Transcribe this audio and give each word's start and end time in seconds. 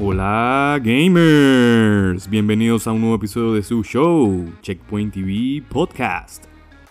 Hola 0.00 0.80
gamers, 0.80 2.30
bienvenidos 2.30 2.86
a 2.86 2.92
un 2.92 3.00
nuevo 3.00 3.16
episodio 3.16 3.54
de 3.54 3.64
su 3.64 3.82
show, 3.82 4.48
Checkpoint 4.62 5.12
TV 5.12 5.60
Podcast, 5.68 6.44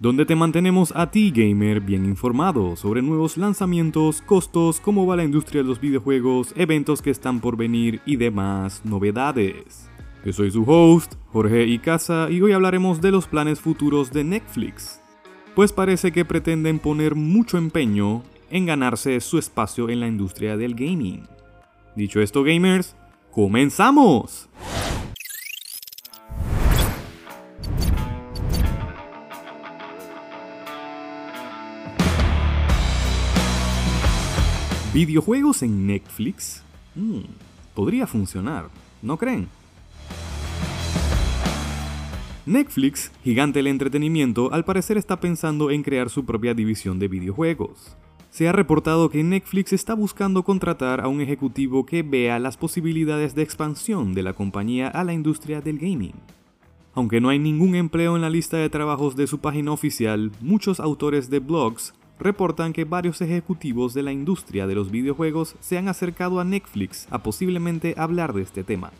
donde 0.00 0.26
te 0.26 0.34
mantenemos 0.34 0.92
a 0.96 1.08
ti 1.08 1.30
gamer 1.30 1.80
bien 1.80 2.04
informado 2.04 2.74
sobre 2.74 3.00
nuevos 3.00 3.36
lanzamientos, 3.36 4.20
costos, 4.20 4.80
cómo 4.80 5.06
va 5.06 5.14
la 5.14 5.22
industria 5.22 5.62
de 5.62 5.68
los 5.68 5.80
videojuegos, 5.80 6.52
eventos 6.56 7.00
que 7.00 7.10
están 7.10 7.38
por 7.38 7.56
venir 7.56 8.00
y 8.04 8.16
demás 8.16 8.84
novedades. 8.84 9.88
Yo 10.24 10.32
soy 10.32 10.50
su 10.50 10.64
host, 10.68 11.14
Jorge 11.26 11.66
Icaza, 11.66 12.28
y 12.28 12.42
hoy 12.42 12.50
hablaremos 12.50 13.00
de 13.00 13.12
los 13.12 13.28
planes 13.28 13.60
futuros 13.60 14.10
de 14.10 14.24
Netflix, 14.24 15.00
pues 15.54 15.72
parece 15.72 16.10
que 16.10 16.24
pretenden 16.24 16.80
poner 16.80 17.14
mucho 17.14 17.58
empeño 17.58 18.24
en 18.50 18.66
ganarse 18.66 19.20
su 19.20 19.38
espacio 19.38 19.88
en 19.88 20.00
la 20.00 20.08
industria 20.08 20.56
del 20.56 20.74
gaming. 20.74 21.37
Dicho 21.98 22.20
esto, 22.20 22.44
gamers, 22.44 22.94
¡comenzamos! 23.32 24.48
¿Videojuegos 34.94 35.64
en 35.64 35.88
Netflix? 35.88 36.62
Mm, 36.94 37.22
podría 37.74 38.06
funcionar, 38.06 38.68
¿no 39.02 39.16
creen? 39.16 39.48
Netflix, 42.46 43.10
gigante 43.24 43.58
del 43.58 43.66
entretenimiento, 43.66 44.52
al 44.52 44.64
parecer 44.64 44.98
está 44.98 45.18
pensando 45.18 45.72
en 45.72 45.82
crear 45.82 46.10
su 46.10 46.24
propia 46.24 46.54
división 46.54 47.00
de 47.00 47.08
videojuegos 47.08 47.96
se 48.30 48.48
ha 48.48 48.52
reportado 48.52 49.10
que 49.10 49.24
Netflix 49.24 49.72
está 49.72 49.94
buscando 49.94 50.42
contratar 50.42 51.00
a 51.00 51.08
un 51.08 51.20
ejecutivo 51.20 51.86
que 51.86 52.02
vea 52.02 52.38
las 52.38 52.56
posibilidades 52.56 53.34
de 53.34 53.42
expansión 53.42 54.14
de 54.14 54.22
la 54.22 54.32
compañía 54.32 54.88
a 54.88 55.04
la 55.04 55.12
industria 55.12 55.60
del 55.60 55.78
gaming. 55.78 56.14
Aunque 56.94 57.20
no 57.20 57.28
hay 57.28 57.38
ningún 57.38 57.74
empleo 57.74 58.16
en 58.16 58.22
la 58.22 58.30
lista 58.30 58.56
de 58.56 58.68
trabajos 58.70 59.16
de 59.16 59.26
su 59.26 59.38
página 59.38 59.72
oficial, 59.72 60.32
muchos 60.40 60.80
autores 60.80 61.30
de 61.30 61.38
blogs 61.38 61.94
reportan 62.18 62.72
que 62.72 62.84
varios 62.84 63.20
ejecutivos 63.20 63.94
de 63.94 64.02
la 64.02 64.12
industria 64.12 64.66
de 64.66 64.74
los 64.74 64.90
videojuegos 64.90 65.54
se 65.60 65.78
han 65.78 65.88
acercado 65.88 66.40
a 66.40 66.44
Netflix 66.44 67.06
a 67.10 67.22
posiblemente 67.22 67.94
hablar 67.96 68.32
de 68.32 68.42
este 68.42 68.64
tema. 68.64 68.90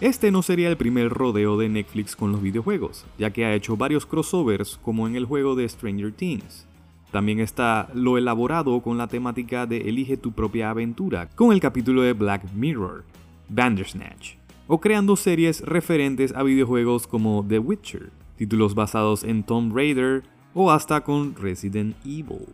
Este 0.00 0.30
no 0.30 0.42
sería 0.42 0.68
el 0.68 0.76
primer 0.76 1.08
rodeo 1.08 1.56
de 1.56 1.68
Netflix 1.68 2.14
con 2.14 2.30
los 2.30 2.40
videojuegos, 2.40 3.04
ya 3.18 3.32
que 3.32 3.44
ha 3.44 3.54
hecho 3.54 3.76
varios 3.76 4.06
crossovers 4.06 4.78
como 4.80 5.08
en 5.08 5.16
el 5.16 5.24
juego 5.24 5.56
de 5.56 5.68
Stranger 5.68 6.12
Things. 6.12 6.68
También 7.10 7.40
está 7.40 7.88
lo 7.94 8.16
elaborado 8.16 8.80
con 8.80 8.96
la 8.96 9.08
temática 9.08 9.66
de 9.66 9.88
Elige 9.88 10.16
tu 10.16 10.30
propia 10.30 10.70
aventura, 10.70 11.28
con 11.30 11.52
el 11.52 11.58
capítulo 11.58 12.02
de 12.02 12.12
Black 12.12 12.44
Mirror, 12.52 13.02
Bandersnatch, 13.48 14.34
o 14.68 14.78
creando 14.78 15.16
series 15.16 15.62
referentes 15.62 16.32
a 16.32 16.44
videojuegos 16.44 17.08
como 17.08 17.44
The 17.48 17.58
Witcher, 17.58 18.12
títulos 18.36 18.76
basados 18.76 19.24
en 19.24 19.42
Tomb 19.42 19.74
Raider 19.74 20.22
o 20.54 20.70
hasta 20.70 21.02
con 21.02 21.34
Resident 21.34 21.96
Evil. 22.04 22.46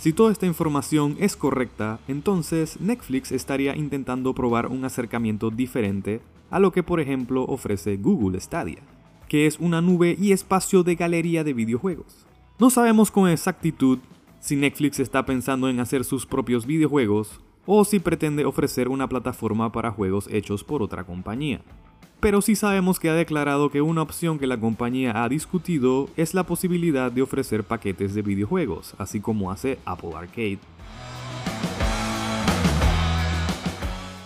Si 0.00 0.14
toda 0.14 0.32
esta 0.32 0.46
información 0.46 1.16
es 1.20 1.36
correcta, 1.36 2.00
entonces 2.08 2.80
Netflix 2.80 3.32
estaría 3.32 3.76
intentando 3.76 4.34
probar 4.34 4.68
un 4.68 4.82
acercamiento 4.86 5.50
diferente 5.50 6.22
a 6.50 6.58
lo 6.58 6.72
que 6.72 6.82
por 6.82 7.00
ejemplo 7.00 7.44
ofrece 7.44 7.98
Google 7.98 8.40
Stadia, 8.40 8.78
que 9.28 9.44
es 9.44 9.58
una 9.60 9.82
nube 9.82 10.16
y 10.18 10.32
espacio 10.32 10.84
de 10.84 10.94
galería 10.94 11.44
de 11.44 11.52
videojuegos. 11.52 12.24
No 12.58 12.70
sabemos 12.70 13.10
con 13.10 13.28
exactitud 13.28 13.98
si 14.38 14.56
Netflix 14.56 15.00
está 15.00 15.26
pensando 15.26 15.68
en 15.68 15.80
hacer 15.80 16.04
sus 16.04 16.24
propios 16.24 16.64
videojuegos 16.64 17.38
o 17.66 17.84
si 17.84 17.98
pretende 17.98 18.46
ofrecer 18.46 18.88
una 18.88 19.06
plataforma 19.06 19.70
para 19.70 19.90
juegos 19.90 20.28
hechos 20.32 20.64
por 20.64 20.82
otra 20.82 21.04
compañía 21.04 21.60
pero 22.20 22.42
sí 22.42 22.54
sabemos 22.54 23.00
que 23.00 23.08
ha 23.08 23.14
declarado 23.14 23.70
que 23.70 23.80
una 23.80 24.02
opción 24.02 24.38
que 24.38 24.46
la 24.46 24.60
compañía 24.60 25.24
ha 25.24 25.28
discutido 25.28 26.08
es 26.16 26.34
la 26.34 26.44
posibilidad 26.44 27.10
de 27.10 27.22
ofrecer 27.22 27.64
paquetes 27.64 28.14
de 28.14 28.22
videojuegos, 28.22 28.94
así 28.98 29.20
como 29.20 29.50
hace 29.50 29.78
Apple 29.86 30.10
Arcade. 30.14 30.58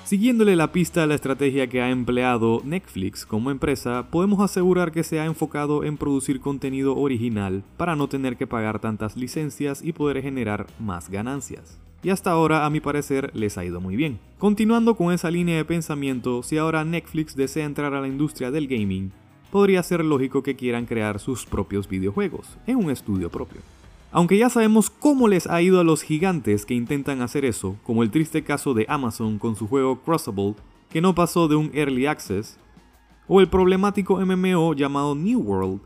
Siguiéndole 0.04 0.54
la 0.54 0.70
pista 0.70 1.02
a 1.02 1.06
la 1.06 1.14
estrategia 1.14 1.66
que 1.66 1.80
ha 1.80 1.88
empleado 1.90 2.60
Netflix 2.62 3.24
como 3.24 3.50
empresa, 3.50 4.06
podemos 4.10 4.40
asegurar 4.40 4.92
que 4.92 5.02
se 5.02 5.18
ha 5.18 5.24
enfocado 5.24 5.82
en 5.82 5.96
producir 5.96 6.40
contenido 6.40 6.96
original 6.96 7.64
para 7.76 7.96
no 7.96 8.06
tener 8.08 8.36
que 8.36 8.46
pagar 8.46 8.80
tantas 8.80 9.16
licencias 9.16 9.82
y 9.82 9.92
poder 9.92 10.20
generar 10.20 10.66
más 10.78 11.08
ganancias 11.08 11.83
y 12.04 12.10
hasta 12.10 12.30
ahora 12.30 12.66
a 12.66 12.70
mi 12.70 12.80
parecer 12.80 13.30
les 13.34 13.56
ha 13.58 13.64
ido 13.64 13.80
muy 13.80 13.96
bien. 13.96 14.20
Continuando 14.38 14.94
con 14.94 15.12
esa 15.12 15.30
línea 15.30 15.56
de 15.56 15.64
pensamiento, 15.64 16.42
si 16.42 16.58
ahora 16.58 16.84
Netflix 16.84 17.34
desea 17.34 17.64
entrar 17.64 17.94
a 17.94 18.00
la 18.00 18.06
industria 18.08 18.50
del 18.50 18.68
gaming, 18.68 19.10
podría 19.50 19.82
ser 19.82 20.04
lógico 20.04 20.42
que 20.42 20.54
quieran 20.54 20.84
crear 20.84 21.18
sus 21.18 21.46
propios 21.46 21.88
videojuegos, 21.88 22.58
en 22.66 22.76
un 22.76 22.90
estudio 22.90 23.30
propio. 23.30 23.62
Aunque 24.12 24.36
ya 24.36 24.50
sabemos 24.50 24.90
cómo 24.90 25.26
les 25.28 25.46
ha 25.46 25.62
ido 25.62 25.80
a 25.80 25.84
los 25.84 26.02
gigantes 26.02 26.66
que 26.66 26.74
intentan 26.74 27.22
hacer 27.22 27.44
eso, 27.44 27.76
como 27.82 28.02
el 28.02 28.10
triste 28.10 28.44
caso 28.44 28.74
de 28.74 28.84
Amazon 28.88 29.38
con 29.38 29.56
su 29.56 29.66
juego 29.66 30.00
Crossable, 30.02 30.54
que 30.90 31.00
no 31.00 31.14
pasó 31.14 31.48
de 31.48 31.56
un 31.56 31.70
early 31.72 32.06
access, 32.06 32.58
o 33.26 33.40
el 33.40 33.48
problemático 33.48 34.20
MMO 34.24 34.74
llamado 34.74 35.14
New 35.14 35.40
World, 35.40 35.80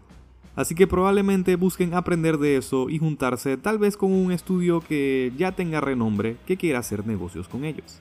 Así 0.58 0.74
que 0.74 0.88
probablemente 0.88 1.54
busquen 1.54 1.94
aprender 1.94 2.36
de 2.36 2.56
eso 2.56 2.90
y 2.90 2.98
juntarse 2.98 3.56
tal 3.56 3.78
vez 3.78 3.96
con 3.96 4.10
un 4.10 4.32
estudio 4.32 4.80
que 4.80 5.30
ya 5.38 5.52
tenga 5.52 5.80
renombre 5.80 6.36
que 6.48 6.56
quiera 6.56 6.80
hacer 6.80 7.06
negocios 7.06 7.46
con 7.46 7.64
ellos. 7.64 8.00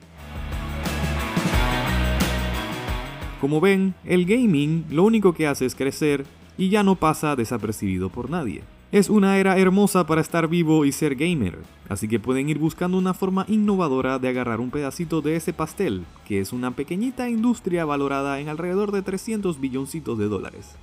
Como 3.40 3.60
ven, 3.60 3.94
el 4.04 4.26
gaming 4.26 4.86
lo 4.90 5.04
único 5.04 5.34
que 5.34 5.46
hace 5.46 5.66
es 5.66 5.76
crecer 5.76 6.26
y 6.56 6.68
ya 6.68 6.82
no 6.82 6.96
pasa 6.96 7.36
desapercibido 7.36 8.10
por 8.10 8.28
nadie. 8.28 8.64
Es 8.90 9.08
una 9.08 9.38
era 9.38 9.56
hermosa 9.56 10.04
para 10.04 10.20
estar 10.20 10.48
vivo 10.48 10.84
y 10.84 10.90
ser 10.90 11.14
gamer, 11.14 11.60
así 11.88 12.08
que 12.08 12.18
pueden 12.18 12.48
ir 12.48 12.58
buscando 12.58 12.98
una 12.98 13.14
forma 13.14 13.44
innovadora 13.46 14.18
de 14.18 14.30
agarrar 14.30 14.58
un 14.58 14.72
pedacito 14.72 15.20
de 15.20 15.36
ese 15.36 15.52
pastel, 15.52 16.06
que 16.26 16.40
es 16.40 16.52
una 16.52 16.72
pequeñita 16.72 17.28
industria 17.28 17.84
valorada 17.84 18.40
en 18.40 18.48
alrededor 18.48 18.90
de 18.90 19.02
300 19.02 19.60
billoncitos 19.60 20.18
de 20.18 20.26
dólares. 20.26 20.74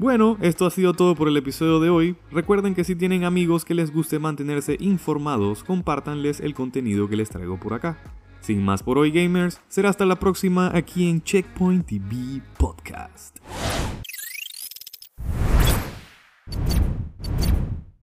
Bueno, 0.00 0.38
esto 0.40 0.64
ha 0.64 0.70
sido 0.70 0.94
todo 0.94 1.14
por 1.14 1.28
el 1.28 1.36
episodio 1.36 1.78
de 1.78 1.90
hoy. 1.90 2.16
Recuerden 2.32 2.74
que 2.74 2.84
si 2.84 2.96
tienen 2.96 3.24
amigos 3.24 3.66
que 3.66 3.74
les 3.74 3.92
guste 3.92 4.18
mantenerse 4.18 4.78
informados, 4.80 5.62
compártanles 5.62 6.40
el 6.40 6.54
contenido 6.54 7.06
que 7.06 7.16
les 7.16 7.28
traigo 7.28 7.60
por 7.60 7.74
acá. 7.74 7.98
Sin 8.40 8.64
más 8.64 8.82
por 8.82 8.96
hoy 8.96 9.10
gamers, 9.10 9.60
será 9.68 9.90
hasta 9.90 10.06
la 10.06 10.16
próxima 10.16 10.74
aquí 10.74 11.06
en 11.06 11.22
Checkpoint 11.22 11.86
TV 11.86 12.40
Podcast. 12.56 13.40